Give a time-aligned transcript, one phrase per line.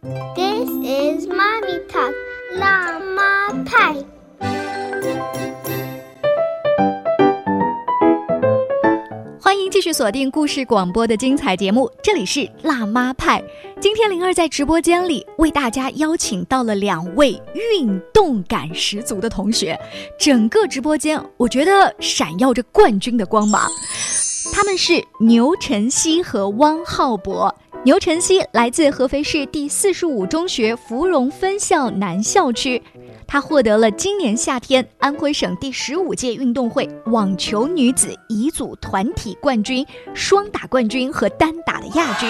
[0.00, 2.14] This is mommy talk，
[2.54, 3.96] 辣妈派。
[9.42, 13.42] 欢迎继续锁定故事广播的精彩节目，这里是辣妈派。
[13.80, 19.76] 今天灵儿在直播间里为大家邀请到了两位运动感十足的同学，
[20.16, 23.68] 整个直播间我觉得闪耀着冠军的光芒。
[24.52, 27.52] 他们是牛晨曦和汪浩博。
[27.84, 32.82] 牛晨曦来自合肥市第四十五中学芙蓉分校南校区，
[33.24, 42.28] 他获得了今年夏天安徽省第十五届运动会网球女子乙组团体冠军、双打冠军和单打的亚军。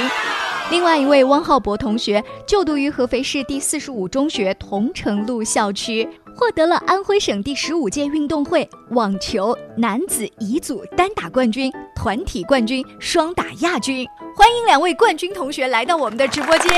[0.71, 14.07] 另外一位汪浩博同学就读于合肥市第四十五中学桐城路校区，获得了安徽省第十五届运动会网球男子乙组单打冠军、团体冠军、双打亚军。
[14.39, 16.73] 欢迎两位冠军同学来到我们的直播间。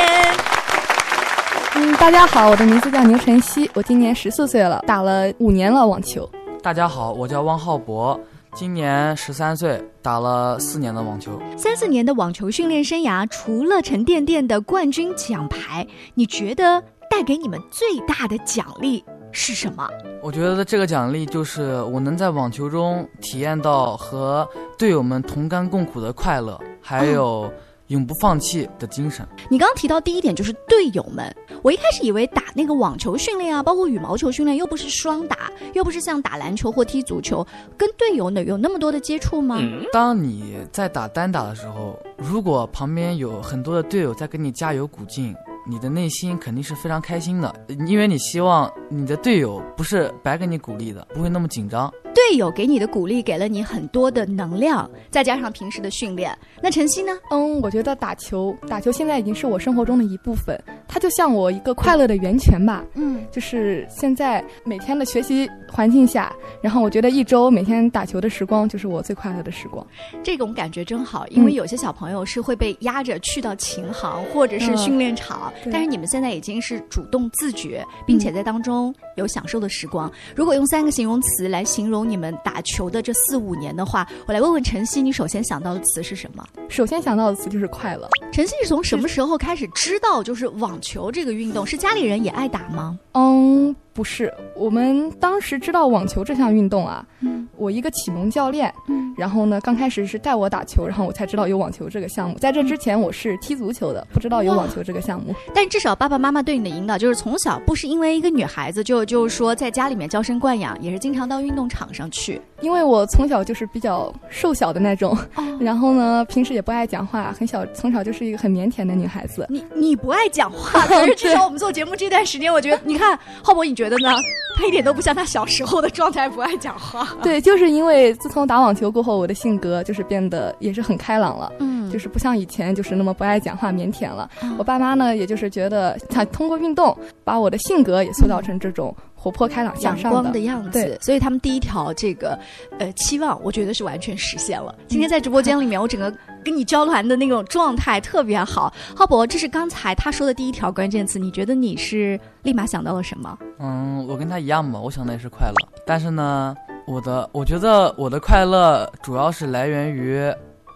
[1.74, 6.26] 嗯，大家好，我的名字叫牛晨曦，我今年十四岁了，打了五年了网球。
[6.62, 8.18] 大家好，我叫汪浩博，
[8.54, 11.38] 今年十三岁，打了四年的网球。
[11.54, 19.88] 三四年的网球训练生涯，除了沉甸甸的冠军奖牌，你觉得带给你们最大的奖励是什么？
[20.22, 27.50] 我觉得这个奖励就是我能在网球中体验到和队友们同甘共苦的快乐，还有
[27.88, 29.26] 永不放弃的精神。
[29.48, 39.58] 你刚刚提到第一点就是队友们，我一开始以为打那个网球训练啊，包括羽毛球训练，又不是双打，又不是像打篮球或踢足球，跟队友呢有那么多的接触吗？
[39.92, 45.34] 当你在打单打的时候，如果旁边有很多的队友在给你加油鼓劲。
[45.70, 47.54] 你的内心肯定是非常开心的，
[47.86, 51.88] 因为你希望你的队友不是白给你鼓励的，不会那么紧张。
[52.12, 56.36] 队友给你的鼓励给了你很多的能量，再加上平时的训练。
[56.60, 57.12] 那晨曦呢？
[57.30, 62.84] 嗯，我觉得打球，打球现在已经是我生活中的一部分，它就像我一个快乐的源泉吧。
[62.94, 69.86] 嗯，就是现在每天的学习环境下，然后我觉得一周每天打球的时光就是我最快乐的时光。
[70.20, 80.10] 这种感觉真好，因为有些小朋友是会被压着去到琴行或者是训练场，但是你们现在已经是主动自觉，并且在当中有享受的时光。
[80.34, 82.00] 如果用三个形容词来形容。
[82.10, 86.44] 你们打球的这四五年的话，我来问问晨曦，你首先想到的词是什么？
[86.68, 88.08] 首先想到的词就是快乐。
[88.32, 91.64] 晨曦是从什么时候开始知道就是网球这个运动？
[91.64, 92.98] 是家里人也爱打吗？
[93.12, 93.76] 嗯。
[93.92, 102.38] 不是，我们当时知道网球这项运动啊，嗯，我一个启蒙教练，嗯，然后呢，刚开始是带我打球，然后我才知道有网球这个项目。
[102.38, 105.34] 在这之前，我是踢足球的，不知道有网球这个项目。
[105.54, 112.40] 但至少爸爸妈妈对你的引导，就是从小不是因为一个女孩子就就是说在家里面娇生惯养，也是经常到运动场上去。
[112.60, 115.16] 因为我从小就是比较瘦小的那种，
[115.60, 119.46] 然后呢，平时也不爱讲话，很小从小就是一个很腼腆的女孩子。
[119.48, 124.10] 你你不爱讲话， 可是至少我们做节目这段时间，我觉得你看浩博，你觉得呢？
[124.56, 127.08] 他一点都不像他小时候的状态，不爱讲话。
[127.22, 131.50] 对，就是因为自从打网球过后，我的性格就是变得也是很开朗了。
[131.60, 134.28] 嗯，就是不像以前就是那么不爱讲话、腼腆了。
[134.58, 136.94] 我爸妈呢，也就是觉得他通过运动
[137.24, 138.94] 把我的性格也塑造成这种。
[139.22, 142.38] 活泼开朗、阳光的样子，所以他们第一条这个，
[142.78, 144.74] 呃，期望，我觉得是完全实现了。
[144.88, 146.10] 今天在直播间里面，我整个
[146.42, 148.72] 跟你交谈的那种状态特别好。
[148.96, 153.38] 浩博，这是刚才他说的第一条关键词，你觉得你是立马想到了什么？
[153.58, 155.68] 嗯，我跟他一样嘛，我想的也是快乐。
[155.84, 156.56] 但是呢，
[156.86, 160.18] 我的，我觉得我的快乐主要是来源于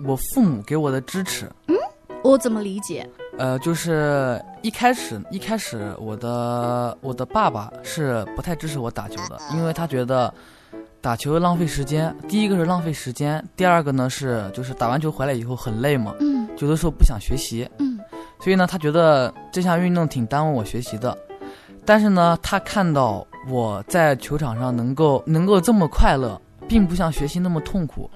[0.07, 1.51] 我父母给我的支持。
[1.69, 1.75] 嗯，
[2.23, 3.09] 我怎么理解？
[3.37, 10.33] 呃，就是一开始一开始，我的我的爸爸是不太支持我打球的，因为他觉得
[11.01, 12.15] 打球浪费时间。
[12.29, 17.99] 第一个是浪费时间，第二个呢是就是打完球回来以后很累嘛，嗯，有的时候不想学习，嗯，
[18.41, 21.17] 所以呢，他觉得这项运动挺耽误我学习的。
[21.85, 28.09] 但是呢，他看到我在球场上能够能够这么快乐，并不像学习那么痛苦。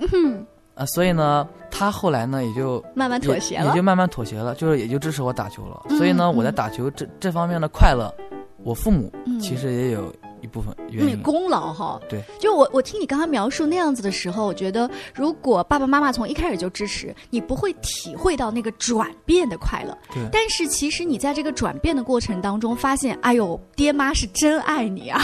[0.79, 5.83] 啊，所以呢，他后来呢也就慢慢妥协了，也就慢慢妥协了，就是也就支持我打球了。
[5.97, 8.15] 所以呢，我在打球这这方面的快乐，
[8.63, 12.01] 我父母其实也有一部分原因功劳哈。
[12.09, 19.99] 对，就我我听你刚刚描述那样子的时候，我觉得如果爸爸妈妈从一开始就支持你，不会体会到那个转变的快乐。
[20.15, 25.21] 对，但是其实你在这个转变的过程当中，发现，哎呦，爹妈是真爱你啊！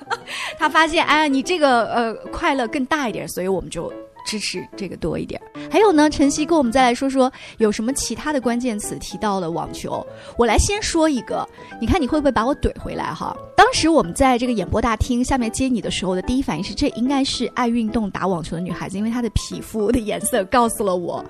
[0.58, 3.90] 他发现，哎呀，你这个呃快乐更大一点，所以我们就。
[4.24, 5.40] 支持这个多一点。
[5.70, 10.04] 还有呢，晨曦跟我们再来说说有什么其他的关键词提到了网球。
[10.36, 11.46] 我来先说一个，
[11.80, 13.36] 你看你会不会把我怼回来哈？
[13.56, 21.24] 当时我们在这个演播大厅下面接你的时候的第一反应是，这应该是爱运动打网球的女孩子，因为她的皮肤的颜色告诉了我。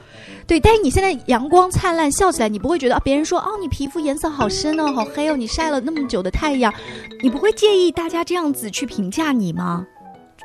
[0.47, 3.01] 对，但是你现在阳光灿烂，笑起来，你不会觉得？
[3.01, 6.73] 别人说哦，你皮肤颜色好深哦，好黑哦，你晒了那么久的太阳，
[7.23, 9.87] 你不会介意大家这样子去评价你吗？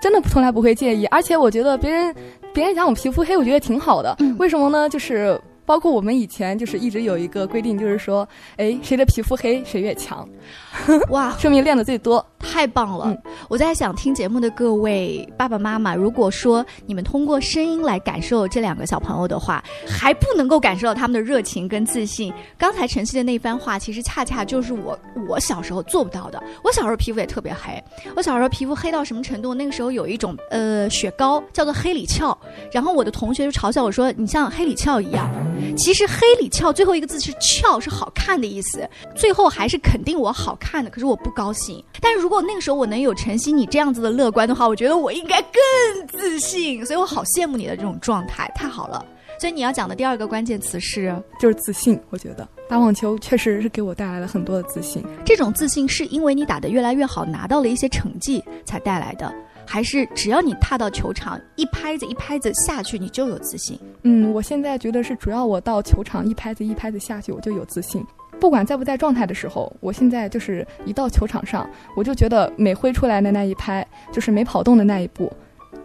[0.06, 2.16] 真的从来不会介意，而且我觉得别人，
[2.54, 4.16] 别人讲我皮肤黑，我觉得挺好的。
[4.38, 4.88] 为什么呢？
[4.88, 5.42] 就是。
[5.66, 8.28] 包括我们以前就是一直有一个规定，就是说，
[8.58, 10.28] 哎，谁的皮肤黑谁越强，
[11.10, 13.16] 哇，说明练的最多，太棒了。
[13.50, 22.34] 我在想听节目的各位爸爸妈妈，如果说你们通过声音来感受这两个小朋友的话，还不能够感受到他们的热情跟自信。
[22.58, 24.98] 刚才晨曦的那番话，其实恰恰就是我
[25.28, 26.42] 我小时候做不到的。
[26.64, 27.84] 我小时候皮肤也特别黑，
[28.16, 29.54] 我小时候皮肤黑到什么程度？
[29.54, 32.38] 那个时候有一种呃雪糕叫做黑里翘，
[32.72, 35.30] 然后我的同学就嘲笑我说：“你像黑里翘一样。”
[35.78, 38.88] 其实黑里翘最后一个字是翘，是好看的意思。
[39.16, 41.84] 最后还是肯定我好看的，可是我不高兴。
[42.02, 46.86] 但是如果那个时候我能有晨曦你这样子的乐观的话，我觉得我应该更自信。
[46.86, 49.06] 所以我好羡慕你的这种状态，太好了。
[49.38, 52.00] 所以你要讲的第二个关键词是，就是自信。
[52.10, 55.04] 我觉得打网球确实是给我带来了很多的自信。
[55.26, 59.34] 这种自信是因为你打得越来越好，拿到了一些成绩才带来的。
[59.66, 63.80] 还是只要你踏到球场，一拍子一拍子下去，你就有自信。
[64.04, 68.06] 嗯，我现在觉得是主要我到球场一拍子一拍子下去，我就有自信。
[68.40, 75.32] 不管在不在状态的时候，我现在就是一到球场上，我就觉得每挥出来的那一拍，就是每跑动的那一步，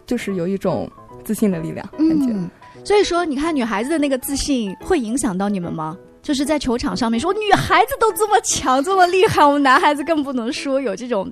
[0.04, 0.90] 就是有一种
[1.24, 2.34] 自信的力量感觉。
[2.84, 5.96] 所以说，你看女孩子的那个自信会影响到你们吗？
[6.22, 11.30] 就是在球场上面说女孩子都这么强这么厉害，我们男孩子更不能说有这种。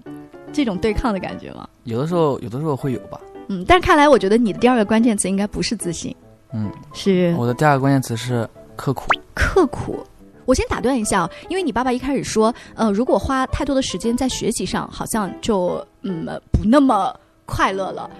[0.52, 1.68] 这种对抗的感觉吗？
[1.84, 3.20] 有的时候，有的时候会有吧。
[3.48, 6.14] 嗯，但看来我觉得你的第二个关键词应该不是自信。
[6.52, 9.06] 嗯，是我的第二个关键词是刻苦。
[9.34, 10.04] 刻苦，
[10.44, 17.14] 我先打断一下，因为你爸爸一开始说，呃，如果花太多的时间在学习上，好像就嗯不那么
[17.46, 18.10] 快乐了。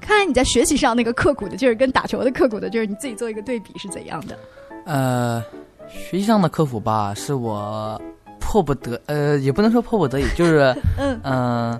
[0.00, 4.38] 看来你在学习上那个刻苦的劲儿，跟打球的刻苦的劲儿，你自己做一个对比是怎样的？
[4.84, 5.42] 呃，
[5.88, 8.00] 学习上的刻苦吧，是我。
[8.54, 10.72] 迫不得，呃，也不能说迫不得已， 就是，
[11.24, 11.76] 嗯，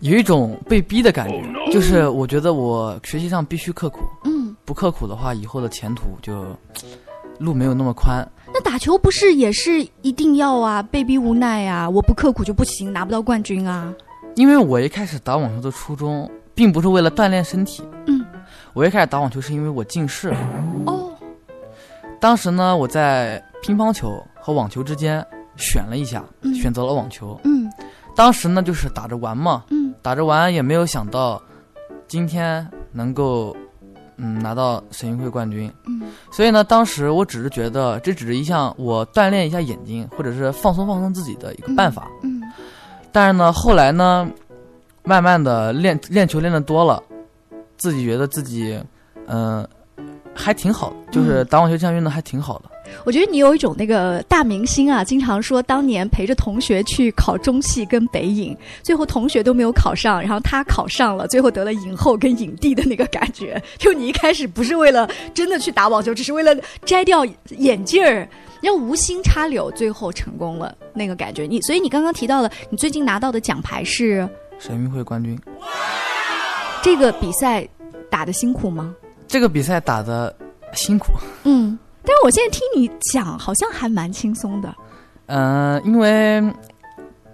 [0.00, 1.42] 有一种被逼的感觉，
[1.72, 6.44] 就是我觉得我学习上必须刻苦，嗯，不刻苦的话，以后的前途就
[7.38, 8.30] 路没有那么宽。
[8.52, 13.90] 那打球不是也是一定要啊，被逼无奈啊，我不刻苦就不行，拿不到冠军啊。
[14.34, 18.22] 因为我一开始打网球的初衷，并不是为了锻炼身体，嗯，
[18.74, 20.28] 我一开始打网球是因为我近视，
[20.84, 21.10] 哦，
[22.20, 25.26] 当时呢，我在乒乓球和网球之间。
[25.58, 26.24] 选了一下，
[26.54, 27.38] 选择了网球。
[27.44, 27.70] 嗯，
[28.16, 31.42] 当时呢就是打着玩嘛，嗯，打着玩也没有想到，
[32.06, 33.54] 今天能够，
[34.16, 35.70] 嗯，拿到省运会冠军。
[35.86, 42.08] 嗯，所以呢，当时我只是觉得这只是一项我锻炼一下眼睛，或者是放松放松自己的一个办法。
[42.22, 42.40] 嗯，
[43.12, 44.30] 但是呢，后来呢，
[45.02, 47.02] 慢慢的练练球练的多了，
[47.76, 48.80] 自己觉得自己，
[49.26, 49.66] 嗯，
[50.34, 52.70] 还挺好，就是打网球这项运动还挺好的。
[53.04, 63.60] 我觉得你有一种那个大明星啊，经常说当年陪着同学去考中戏跟北影，最后同学都没有考上，然后他考上了，最后得了影后跟影帝的那个感觉。
[63.78, 66.54] 就你一开始不是为了真的去打网球，只是为了
[66.84, 68.28] 摘掉眼镜儿，
[68.62, 71.44] 要无心插柳，最后成功了那个感觉。
[71.44, 75.38] 你所以你刚刚提到了你最近拿到的奖牌是省运会冠军。
[76.82, 77.66] 这个比赛
[78.10, 78.94] 打的辛苦吗？
[79.26, 80.34] 这个比赛打的
[80.72, 81.12] 辛苦。
[81.44, 81.78] 嗯。
[82.08, 84.74] 但是我现在听你讲，好像还蛮轻松的。
[85.26, 86.42] 嗯，因为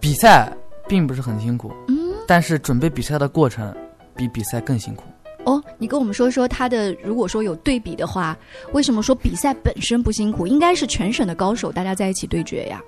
[0.00, 0.52] 比赛
[0.88, 3.72] 并不是很辛苦，嗯，但是准备比赛的过程
[4.16, 5.04] 比比赛更辛苦。
[5.44, 8.36] 哦，你跟我们说说他的，如果说有对比的话，
[8.72, 10.44] 为什么说比赛本身不辛苦？
[10.44, 12.82] 应该是全省的高手大家在一起对决呀。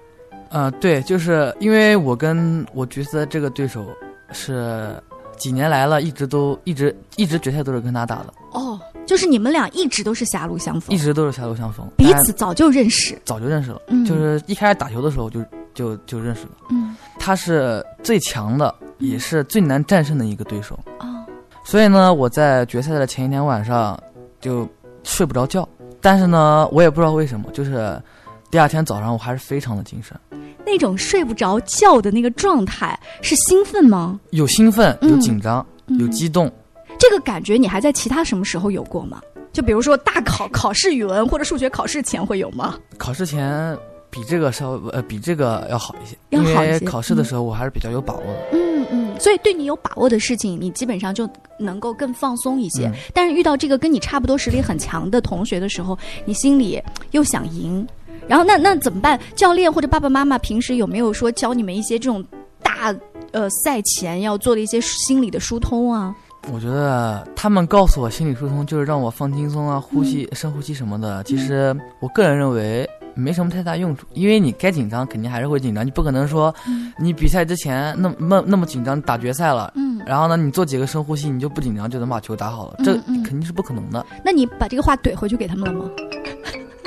[0.48, 3.86] 呃，对，就是因为我跟我角色这个对手
[4.32, 5.00] 是
[5.36, 8.34] 几年来了，一直都一直一直决赛都是跟他打的。
[8.54, 8.65] 哦。
[9.06, 13.80] 就是你们俩一直都是狭路相逢，一直都是狭路相逢，彼此早就认识，早就认识了。
[13.86, 16.50] 嗯，就是一开始打球的时候就就就认识了。
[16.70, 20.78] 嗯，他是最强的，也是最难战胜的一个对手。
[20.98, 21.24] 哦，
[21.64, 23.98] 所以呢，我在决赛的前一天晚上
[24.40, 24.68] 就
[25.04, 25.66] 睡不着觉，
[26.00, 28.02] 但是呢，我也不知道为什么，就是
[28.50, 30.18] 第二天早上我还是非常的精神。
[30.64, 34.18] 那种睡不着觉的那个状态是兴奋吗？
[34.30, 35.64] 有兴奋，有紧张，
[36.00, 36.52] 有激动。
[36.98, 39.20] 这个感觉你还在其他什么时候有过吗？
[39.52, 42.78] 就比如说大考考试语文或者数学考试前会有吗？
[42.98, 43.76] 考试前
[44.10, 46.80] 比这个稍微呃比这个要好一些，要好一些。
[46.80, 48.48] 考试的时候我还是比较有把握的。
[48.52, 52.90] 嗯嗯，所以对你有把握的事情，你基本上就能够更放松一些。
[53.14, 57.86] 但是遇到这个跟你差不多实力很强的同学的时候，你心里又想赢，
[58.28, 59.18] 然后那那怎么办？
[59.34, 62.24] 教练或者爸爸妈妈平时有没有说教你们一些这种
[62.62, 62.94] 大
[63.32, 66.14] 呃赛前要做的一些心理的疏通啊？
[66.52, 71.22] 我觉得他们告诉我心理疏通就是让我放轻松啊，呼吸深呼吸什么的。
[71.24, 72.88] 其实我个人认为。
[73.18, 76.54] 没什么太大用处，因为你该紧张肯定还是会紧张，你不可能说，
[76.98, 82.92] 你比赛之前那么那么紧张打决赛了，嗯，然后呢你做几个深呼吸你就不紧张就能把球打好了，这
[83.24, 84.04] 肯定是不可能的。
[84.22, 85.90] 那你把这个话怼回去给他们了吗？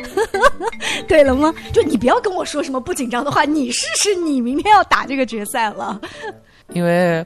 [1.10, 1.52] 怼了吗？
[1.74, 6.00] 就你不要跟我说什么不紧张的话，你试试你明天要打这个决赛了。
[6.74, 7.26] 因为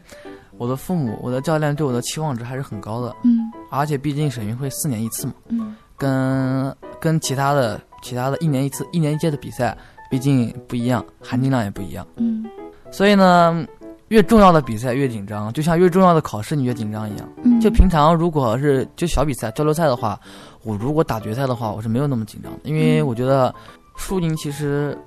[0.64, 7.82] 我的父母、我的教练对我的期望值还是很高的，嗯，而且毕竟省运会四年一次嘛，嗯，跟跟其他的。
[8.06, 9.78] 其他的一年一次、一年一届的比赛，
[10.12, 12.06] 毕竟不一样，含金量也不一样。
[12.18, 12.46] 嗯，
[12.92, 13.66] 所以呢，
[14.10, 17.26] 越重要的比赛越紧张，就像越重要的考试你越紧张一样。
[17.46, 20.20] 嗯，就平常如果是就小比赛、交流赛的话，
[20.64, 23.56] 我如果打决赛的话，我是没有那么紧张的，因为我觉得
[23.96, 24.98] 输赢其实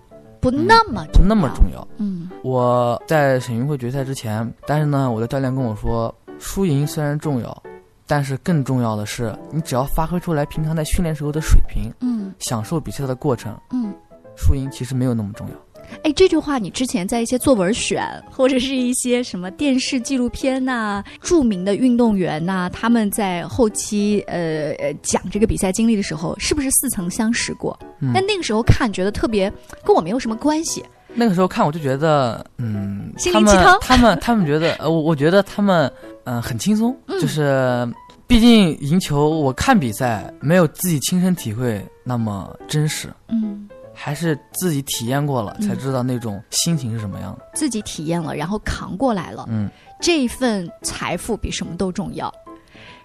[0.40, 1.86] 不那么不那么重要。
[1.98, 7.62] 嗯，我在省运会决赛之前，但是呢，我的教练跟我说，输赢虽然重要。
[8.08, 13.92] 但是更重要的是，你只要发挥出来平常在训练时候的水平，嗯，享受比赛的过程，嗯，
[14.36, 15.54] 输赢其实没有那么重要。
[16.02, 27.78] 哎，这句话你之前在一些作文选或者是一些什么电视纪录片呐，著名的运动员呐，他们在后期呃讲这个比赛经历的时候，是不是似曾相识过？
[28.14, 29.52] 但那个时候看觉得特别
[29.84, 30.84] 跟我没有什么关系。
[31.14, 33.78] 那个时候看我就觉得，嗯，心灵鸡汤。
[33.80, 35.90] 他们他们觉得，呃，我我觉得他们。
[36.28, 37.88] 嗯，很轻松，就是，
[38.26, 47.44] 毕竟赢球，我看比赛没有自己亲身体会那么真实，嗯，还是自己体验过了才知道那种心情是什么样的。
[47.54, 49.68] 自己体验了，然后扛过来了，嗯，
[50.00, 52.32] 这份财富比什么都重要。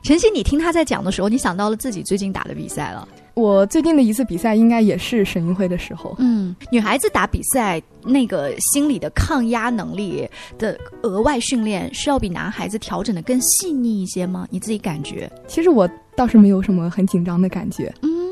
[0.04, 3.08] 晨曦，你听他在讲的时候，你想到了自己最近打的比赛了。
[3.36, 6.14] 我最近的一次比赛应该也是省运会的时候。
[6.20, 14.46] 嗯，女孩子打比赛那个心理的抗压能力的额外训练，是要比男孩子调整的更细腻一些吗？
[14.50, 15.32] 你自己感觉？
[15.48, 17.94] 其实我倒是没有什么很紧张的感觉。
[18.02, 18.31] 嗯。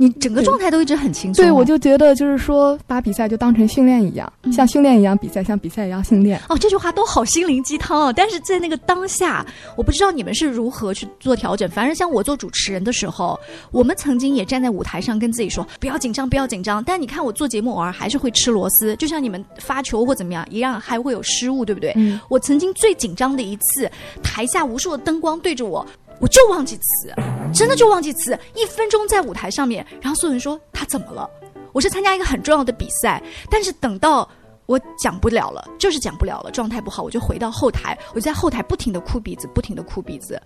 [0.00, 6.40] 你整个状态都一直很轻松，对我就觉得就是说把比赛就当成训练一样，像训练一样比赛，像比赛一样训练。
[6.48, 8.10] 哦，这句话都好心灵鸡汤啊！
[8.10, 9.44] 但是在那个当下，
[9.76, 11.68] 我不知道你们是如何去做调整。
[11.68, 13.38] 反正像我做主持人的时候，
[13.72, 16.82] 我们曾经也站在舞台上跟自己说不要紧张，不要紧张。
[16.82, 21.94] 但你看我做节目偶尔还是会吃螺丝，就像你们发球或怎么样一样，还会有失误，对不对？
[22.30, 23.90] 我曾经最紧张的一次，
[24.22, 25.86] 台下无数的灯光对着我。
[26.20, 27.12] 我就忘记词，
[27.52, 28.38] 真的就忘记词。
[28.54, 31.28] 一分钟在舞台上面，然后所有人说他怎么了？
[31.72, 34.28] 我是参加一个很重要的比赛，但是等到
[34.66, 40.40] 我讲不了了，就是讲不了了，状态不好，我就回到后台，我就在后台不停的哭鼻子，不停的哭鼻子。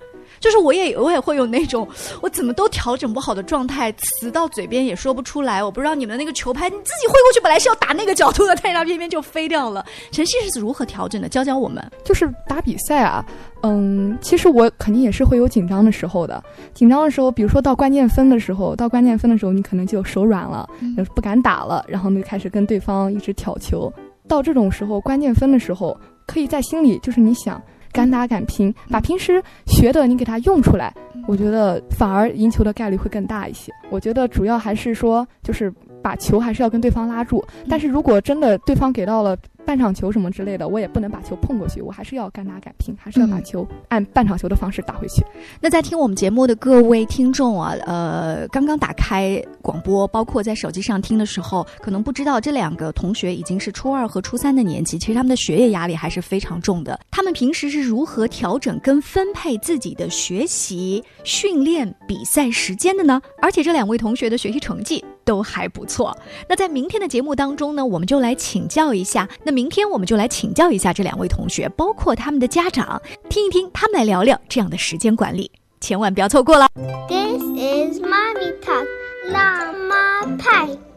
[0.45, 1.89] 就是我也我也会有那种
[2.21, 5.65] 我怎么都调整不好的状态，词到嘴边也说不出来。
[5.65, 9.83] 我不知道你们那个球拍你自己挥过去，本来是要打那个角度的，但是它偏偏就飞掉了。
[10.11, 11.31] 晨曦是如何调整的？
[11.31, 11.83] 教教我们。
[12.05, 13.25] 就是打比赛啊，
[13.63, 16.45] 嗯，其实我肯定也是会有紧张的时候的。
[16.75, 20.69] 紧张的时候，比如说到关键分的时候，到关键分的时候，你可能就手软了，
[21.15, 23.91] 不敢打了，然后就开始跟对方一直挑球。
[24.29, 27.63] 到这种时候，关键分的时候，可以在心里就是你想。
[27.95, 30.93] 敢打敢拼，把平时学的你给它用出来，
[31.27, 33.73] 我觉得反而赢球的概率会更大一些。
[33.89, 35.73] 我觉得主要还是说，就是
[36.03, 37.43] 把球还是要跟对方拉住。
[37.71, 39.35] 但是如果真的对方给到了。
[39.65, 45.25] 半场球什么之类的，我也不能把球碰过去，我还是要敢打敢拼，还是要把球按半场球的方式打回去。
[45.61, 56.99] 那在听我们节目的各位听众啊，呃，刚刚打开广播，包括在手机上听的时候，可能不知道这两个同学已经是初二和初三的年纪，其实他们的学业压力还是非常重的。
[57.11, 63.21] 他们平时是如何调整跟分配自己的学习、训练、比赛时间的呢？
[63.41, 65.05] 而且这两位同学的学习成绩。
[65.25, 66.17] 都还不错。
[66.49, 69.29] 那在明天的节目当中呢，我们就来请教一下。
[69.45, 75.51] 那明天我们就来请教一下这两位同学，包括他们的家长，听一听他们来聊聊这样的时间管理，
[75.81, 76.69] 千万不要错过了。
[77.09, 78.87] This is mommy talk，
[79.31, 80.94] 辣妈派。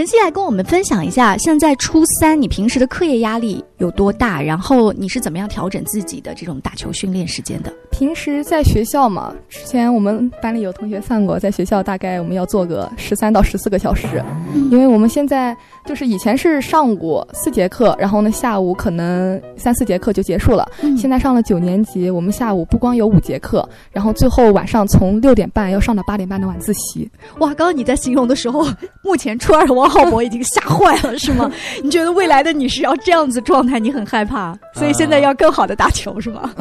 [0.00, 4.40] 晨曦来跟我们分享一下，现在初三，你平时的课业压力有多大？
[4.40, 7.70] 然后你是怎么样调整自己的这种打球训练时间的？
[7.90, 14.24] 平时在学校嘛，之前我们班里有同学算过，在学校大概我们要做个十三到十四个小时，
[14.70, 15.54] 因为我们现在
[15.84, 20.66] 就是以前是上午四节课，然后呢下午可能三四节课就结束了。
[20.96, 27.06] 现在上了九年级，我们下午不光有五节课，然后最后晚上从六点半要上到八点半的晚自习。
[27.40, 28.66] 哇，刚刚你在形容的时候，
[29.04, 31.50] 目前初二的王浩博已经吓坏了，是吗？
[31.82, 36.54] 你觉得未来的你是要这样子状态，你很害怕，所以现在要更好的打球，是吗？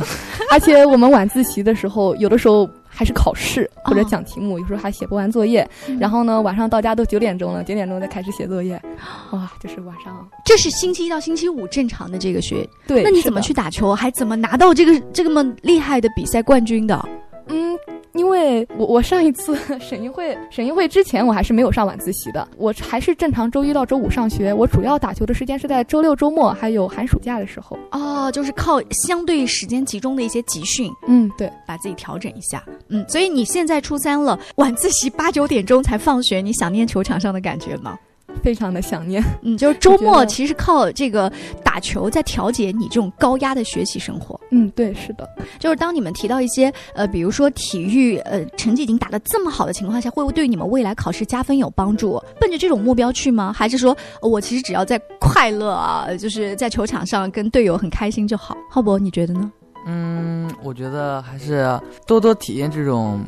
[0.51, 5.67] 而且我们晚自习的时候，有的时候还是考试或者讲题目，有时候还写不完作业。
[5.99, 8.81] 然后呢，晚上到家都九点钟了，九点钟再开始写作业。
[9.31, 10.27] 哇，就是晚上。
[10.43, 12.67] 这是星期一到星期五正常的这个学。
[12.87, 13.03] 对。
[13.03, 13.93] 那你怎么去打球？
[13.93, 17.07] 还怎么拿到这个这么厉害的比赛冠军的？
[17.47, 17.77] 嗯。
[18.13, 24.53] 因为我我上一次 省运会省运会之前我还是没有上晚自习的，我还是正常周一到周五上学。
[24.53, 27.77] 我主要打球的时间是在周六周末还有寒暑假的时候。
[27.91, 32.63] 哦，就是靠相对时间集中的一些集训，嗯，对，把自己调整一下。
[32.89, 37.97] 嗯，所以你现在初三了，晚自习八九点钟才放学，你想念球场上的感觉吗？
[38.39, 41.31] 非常的想念， 嗯，就是周末其实靠这个
[41.63, 44.39] 打球在调节你这种高压的学习生活。
[44.51, 45.27] 嗯，对，是的，
[45.59, 52.21] 就是当你们提到一些呃，比如说体育呃成绩已经打得这么好的情况下，会不会对你们未来考试加分有帮助？
[52.39, 53.53] 奔着这种目标去吗？
[53.53, 58.57] 还是说我其实只要在快乐啊，就是在球场上跟队友很开心就好？
[58.69, 59.51] 浩博，你觉得呢？
[59.85, 63.19] 嗯，我觉得还是多多体验这种。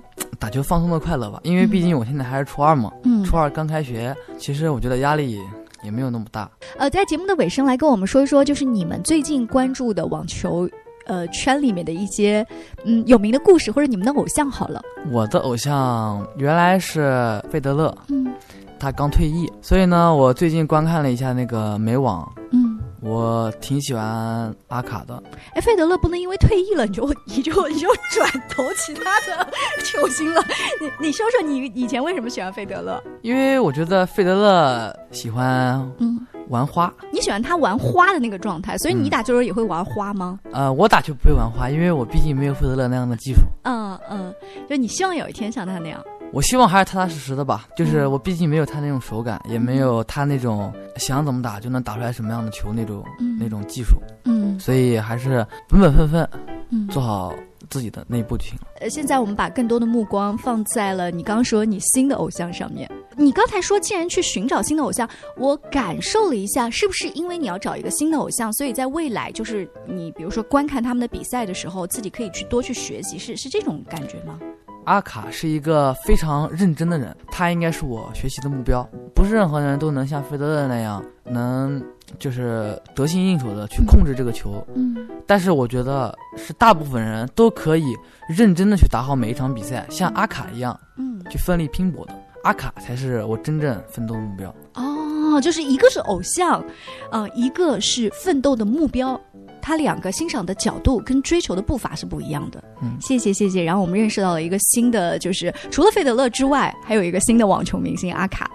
[0.42, 5.40] 打球放松的快乐吧，因为毕竟我现在还是初二嘛，嗯，初二刚开学，其实我觉得压力
[5.84, 6.50] 也没有那么大。
[6.80, 10.68] 呃，在节目的尾声来跟我们说一说，就是你们最近关注的网球，
[11.06, 12.44] 呃，圈里面的一些
[12.84, 14.82] 嗯有名的故事，或者你们的偶像好了。
[15.12, 18.34] 我的偶像原来是费德勒，嗯，
[18.80, 22.71] 他刚退役，所以呢，我最近观看了一下那个美网，嗯。
[23.02, 25.22] 我挺喜欢阿卡的。
[25.56, 29.48] 哎，费德勒不能因为退役了你就 你就你就转投其他的
[29.84, 30.42] 球星了。
[30.80, 33.02] 你你说说你以前为什么喜欢费德勒？
[33.22, 36.94] 因为我觉得费德勒喜欢嗯玩花。
[37.12, 40.40] 你喜欢他玩花的那个状态，所以你打球时候也会玩花吗？
[40.52, 43.42] 呃，我打球不会玩花，因为我毕竟没有费德勒那样的技术。
[43.64, 44.34] 嗯嗯，
[44.70, 46.00] 就你希望有一天像他那样。
[46.34, 53.04] 我希望还是踏踏实实的吧，就是我毕竟没有他那种手感，也没有他那种想怎么打就能打出来什么样的球那种
[53.38, 56.30] 那种技术，嗯，所以还是本本分分，
[56.70, 57.34] 嗯，做好
[57.70, 58.68] 自己的那一步就行了。
[58.80, 62.90] 呃，现在我们把更多的目光放在了你刚刚说你新的偶像上面。
[63.18, 74.40] 你刚才说既然去寻找新的偶像，我感受了一下，是不是因为你要找一个新的偶像，所以在未来就是你比如说观看他们的比赛的时候，自己可以去多去学习，是是这种感觉吗？
[74.86, 78.88] 阿卡是一个非常认真的人，他应该是我学习的目标。
[79.14, 81.82] 不是任何人都能像费德勒那样，能
[82.18, 84.66] 就是得心应手的去控制这个球。
[84.74, 87.96] 嗯，但是我觉得是大部分人都可以
[88.28, 92.14] 认真的去打好每一场比赛，像阿卡一样，嗯，去奋力拼搏的。
[92.44, 94.54] 阿卡才是我真正奋斗的目标。
[94.74, 96.64] 哦，就是一个是偶像，
[97.12, 99.20] 呃，一个是奋斗的目标。
[99.62, 102.64] 他两个欣赏的角度跟追求的步伐是不一样的。
[102.82, 103.64] 嗯，谢谢谢谢。
[103.64, 108.50] 然后我们认识到了一个新的，就是除了费德勒之外，还有一个新的网球明星阿卡。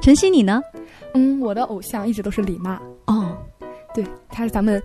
[0.00, 0.62] 晨曦，你呢？
[1.14, 2.80] 嗯，我的偶像一直都是李娜。
[3.06, 3.36] 哦，
[3.92, 4.80] 对，她是咱们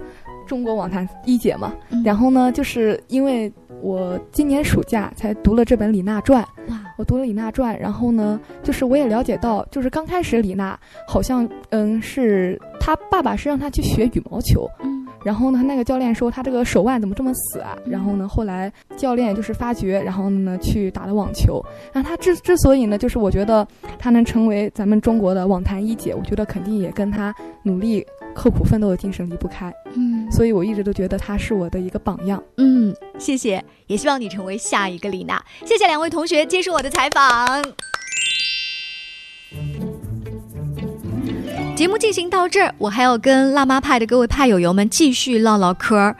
[0.48, 1.74] 中国网坛一姐嘛。
[2.04, 6.44] 然后呢，就是因为我今年暑假才读了这本《李娜传》。
[6.70, 6.82] 哇！
[6.98, 14.68] 我读了《李娜传》，然后呢，就是我也了解到，就是刚开始李娜好像，嗯，是她爸爸是让她去学羽毛球。
[15.26, 17.76] 然后呢，那个教练说他这个手腕怎么这么死啊？
[17.88, 21.66] 然后呢，后来教练就是发觉，然后呢去打了网球。
[21.92, 27.34] 然后他之之所以呢，就是我觉得他能成为咱们中国的网坛一姐，我觉得肯定也跟他
[27.64, 29.74] 努力刻苦奋斗的精神离不开。
[29.96, 32.42] 嗯，所以我一直都觉得他是我的一个榜样。
[32.58, 35.44] 嗯，谢谢，也希望你成为下一个李娜。
[35.66, 37.95] 谢谢两位同学接受我的采访。
[41.76, 46.16] 节目进行到这儿，我还要跟辣妈派的各位派友友们继续唠唠嗑儿。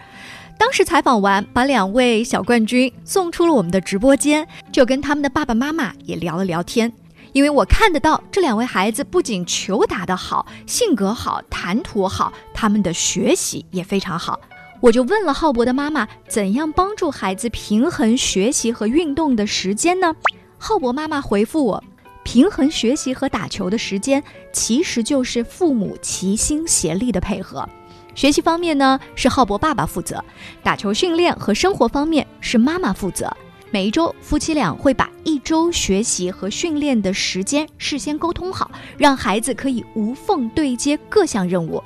[0.60, 6.92] 当时采访完，把两位小冠军送出了我们的直播间，就跟他们的爸爸妈妈也聊了聊天。
[7.32, 14.38] 因为我看得到这两位孩子不仅球打得好，性格好，谈吐好，他们的学习也非常好。
[14.82, 20.14] 我就问了浩博的妈妈，怎样帮助孩子平衡学习和运动的时间呢？
[20.58, 21.84] 浩博妈妈回复我。
[22.26, 27.70] 平衡学习和打球的时间，其实就是父母齐心协力的配合。
[28.16, 30.18] 学习方面呢，是浩博爸爸负责；
[30.64, 33.32] 打球训练和生活方面是妈妈负责。
[33.70, 41.82] 每一周，夫妻俩会把一周学习和训练的时间事先沟通好，让孩子可以无缝对接各项任务。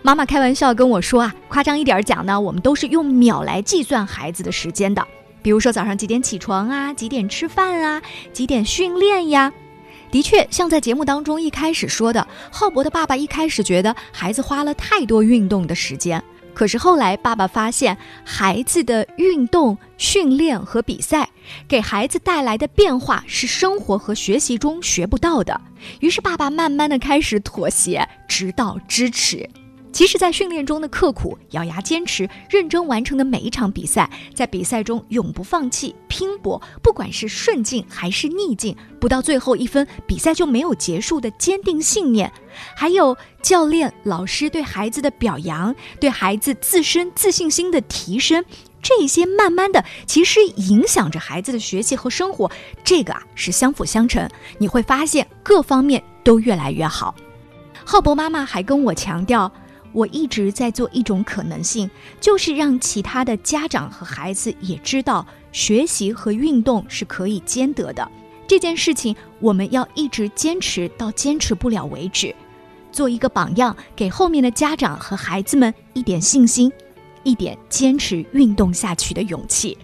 [0.00, 5.06] 妈妈开玩笑跟我说啊，夸张一点讲呢，我们都是用秒来计算孩子的时间的。
[5.42, 8.00] 比如说早上几点起床啊，几点吃饭啊，
[8.32, 9.52] 几点训练呀。
[10.12, 16.22] 的确，像在节目当中一开始说的，浩博的爸爸一开始觉得孩子花了太多运动的时间。
[16.52, 21.26] 可是后来，爸爸发现孩子的运动、训练和比赛
[21.66, 25.58] 给孩子带来的变化是生活和学习中学不到的。
[26.00, 29.48] 于是，爸爸慢慢的开始妥协，直到支持。
[29.92, 42.32] 其实，在训练中的刻苦、咬牙坚持、认真完成的每一场比赛，在比赛中永不放弃、拼搏，不管是顺境还是逆境，不到最后一分，比赛就没有结束的坚定信念，
[42.74, 48.42] 还有教练、老师对孩子的表扬，对孩子自身自信心的提升，
[48.80, 52.50] 这些慢慢的其实影响着孩子的学习和生活，
[52.82, 54.26] 这个啊是相辅相成，
[54.56, 57.14] 你会发现各方面都越来越好。
[57.84, 59.52] 浩博妈妈还跟我强调。
[59.92, 68.10] 我一直在做一种可能性，就是让其他的家长和孩子也知道，学习和运动是可以兼得的。
[68.46, 72.34] 这件事情我们要一直坚持到坚持不了为止，
[72.90, 76.70] 做一个榜样，给后面的家长和孩子们一点信心，
[77.22, 79.78] 一点坚持运动下去的勇气。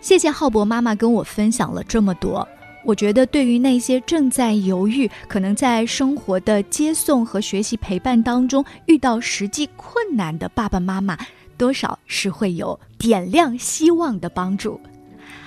[0.00, 2.48] 谢谢浩博妈妈跟我分享了这么多。
[2.84, 11.18] 我觉得，对于那些正在犹豫、可能在生活的接送和学习陪伴当中遇到实际困难的爸爸妈妈，
[11.58, 14.80] 多少是会有点亮希望的帮助。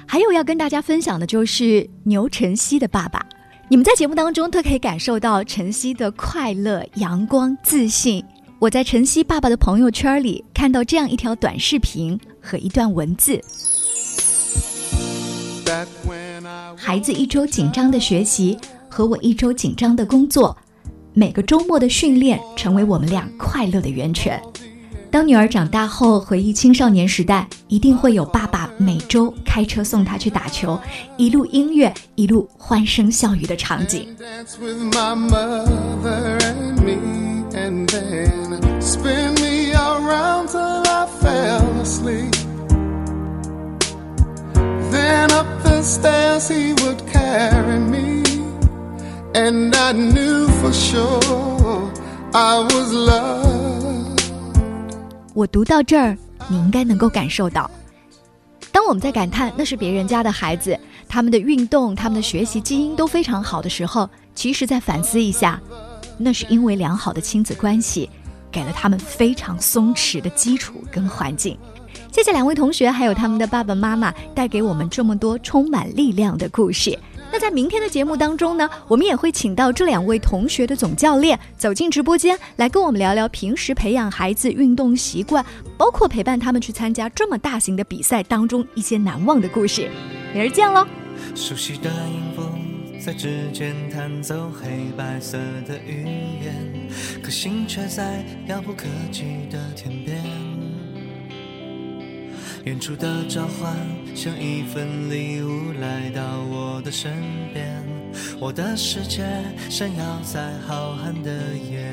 [0.05, 3.25] 还有要跟大家分享的就是牛晨曦的爸爸，
[3.67, 8.23] 你们在节目当中都可以感受到晨曦的快乐、阳光、自信。
[8.59, 13.41] 我在晨曦爸爸的朋友圈里看到这样一条短视频和一段文字。
[16.75, 18.57] 孩子一周紧张的学习
[18.89, 20.55] 和我一周紧张的工作，
[21.13, 24.41] 每个周末的训练成为我们俩快乐的源泉。
[25.11, 30.79] 当女儿长大后回忆青少年时代，一定会有爸爸每周开车送她去打球，
[31.17, 34.07] 一路音乐，一路欢声笑语的场景。
[45.83, 48.23] Stairs he would carry me.
[49.35, 51.91] And i knew for sure
[52.33, 54.21] i was loved.
[55.33, 57.69] 我读到这儿你应该能够感受到。
[58.71, 65.61] 当我们在感叹那是别人家的孩子他们的运动他们的学习基因都非常好的时候其实在反思一下
[66.17, 68.09] 那是因为良好的亲子关系
[68.51, 71.57] 给了他们非常松弛的基础跟环境。
[72.13, 76.95] 谢谢两位同学，还有他们的爸爸妈妈，带给我们这么多充满力量的故事。
[77.31, 85.43] 那在明天的节目当中呢，我们也会请到这两位同学的总教练走进直播间，来跟我们聊聊平时培养孩子运动习惯，
[85.75, 89.89] 包括陪伴他们去参加这么大型的比赛当中一些难忘的故事。
[90.35, 90.85] 明儿见喽！
[91.33, 92.43] 熟悉的音符
[93.03, 96.05] 在指尖弹奏黑白色的语
[96.43, 96.87] 言，
[97.23, 100.52] 可心却在遥不可及的天边。
[102.63, 103.75] 远处的召唤
[104.15, 107.11] 像一份礼物来到我的身
[107.53, 107.83] 边，
[108.39, 109.21] 我的世界
[109.69, 111.83] 闪耀在浩瀚的夜。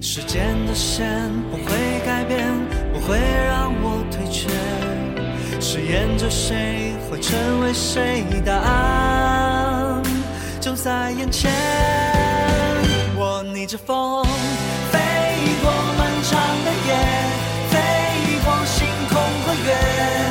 [0.00, 1.06] 时间的线
[1.52, 2.52] 不会改变，
[2.92, 4.48] 不会让我退却。
[5.60, 10.02] 誓言着谁会成为谁，答案
[10.60, 11.48] 就在眼前。
[13.16, 14.26] 我逆着风
[19.66, 20.23] 来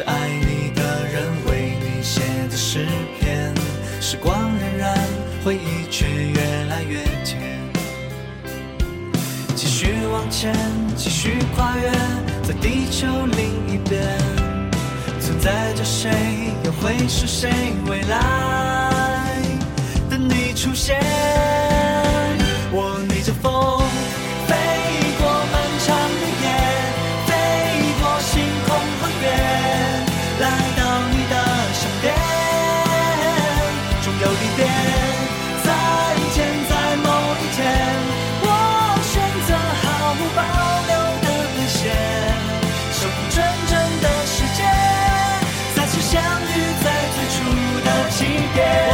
[0.00, 0.82] 是爱你的
[1.12, 2.86] 人为你写的诗
[3.18, 3.52] 篇，
[4.00, 4.96] 时光荏苒，
[5.44, 7.60] 回忆却越来越甜，
[9.54, 10.54] 继续往前，
[10.96, 11.90] 继续跨越，
[12.42, 14.02] 在地球另一边，
[15.20, 16.10] 存在着谁，
[16.64, 17.50] 又会是谁，
[17.86, 19.36] 未来
[20.08, 20.98] 等你出现。
[48.60, 48.89] 长